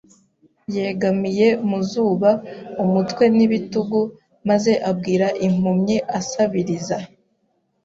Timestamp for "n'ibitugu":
3.35-4.01